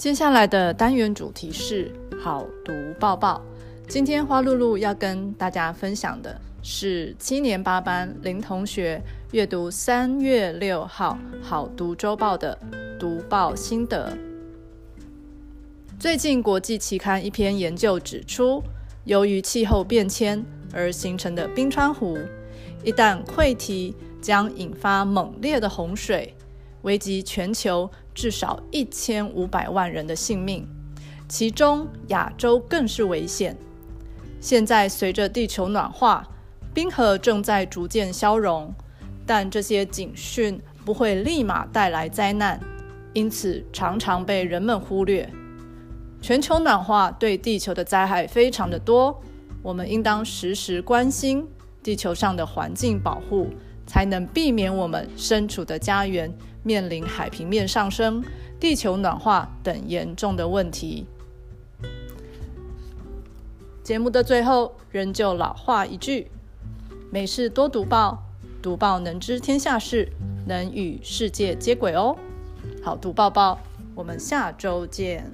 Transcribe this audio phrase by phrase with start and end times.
[0.00, 3.38] 接下来的单元主题是好读报报。
[3.86, 8.98] 今天花露露要跟大家分享的是七年八班林同学
[9.32, 12.58] 阅读三月六号好读周报的
[12.98, 14.16] 读报心得。
[15.98, 18.62] 最近国际期刊一篇研究指出，
[19.04, 22.16] 由于气候变迁而形成的冰川湖，
[22.82, 26.34] 一旦溃堤，将引发猛烈的洪水，
[26.80, 27.90] 危及全球。
[28.20, 30.68] 至少一千五百万人的性命，
[31.26, 33.56] 其中亚洲更是危险。
[34.42, 36.28] 现在随着地球暖化，
[36.74, 38.74] 冰河正在逐渐消融，
[39.24, 42.60] 但这些警讯不会立马带来灾难，
[43.14, 45.26] 因此常常被人们忽略。
[46.20, 49.18] 全球暖化对地球的灾害非常的多，
[49.62, 51.48] 我们应当时时关心
[51.82, 53.48] 地球上的环境保护，
[53.86, 56.30] 才能避免我们身处的家园。
[56.62, 58.24] 面临海平面上升、
[58.58, 61.06] 地球暖化等严重的问题。
[63.82, 66.30] 节目的最后，仍旧老话一句：
[67.10, 68.22] 没事多读报，
[68.62, 70.12] 读报能知天下事，
[70.46, 72.16] 能与世界接轨哦。
[72.82, 73.58] 好读报报，
[73.94, 75.32] 我们下周见。